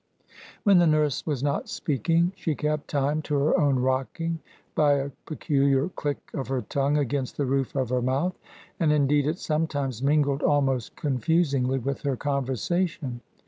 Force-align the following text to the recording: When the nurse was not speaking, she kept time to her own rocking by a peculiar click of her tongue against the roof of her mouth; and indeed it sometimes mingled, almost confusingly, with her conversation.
When 0.63 0.79
the 0.79 0.87
nurse 0.87 1.27
was 1.27 1.43
not 1.43 1.69
speaking, 1.69 2.31
she 2.35 2.55
kept 2.55 2.87
time 2.87 3.21
to 3.21 3.35
her 3.35 3.55
own 3.55 3.75
rocking 3.77 4.39
by 4.73 4.93
a 4.93 5.11
peculiar 5.27 5.89
click 5.89 6.17
of 6.33 6.47
her 6.47 6.63
tongue 6.63 6.97
against 6.97 7.37
the 7.37 7.45
roof 7.45 7.75
of 7.75 7.89
her 7.89 8.01
mouth; 8.01 8.33
and 8.79 8.91
indeed 8.91 9.27
it 9.27 9.37
sometimes 9.37 10.01
mingled, 10.01 10.41
almost 10.41 10.95
confusingly, 10.95 11.77
with 11.77 12.01
her 12.01 12.15
conversation. 12.15 13.21